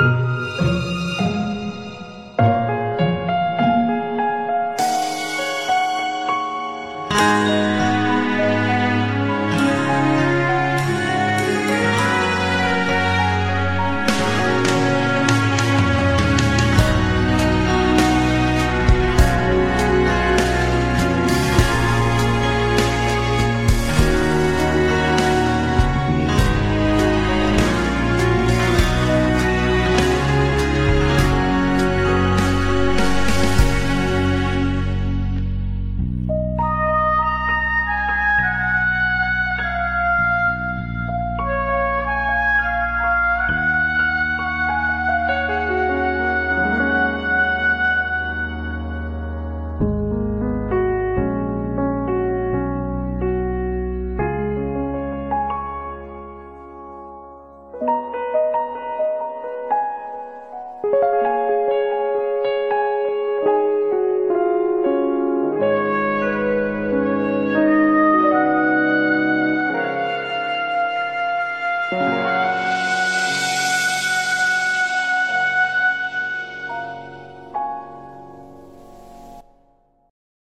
[0.00, 0.67] you